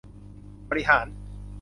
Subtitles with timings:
[0.69, 1.05] บริหาร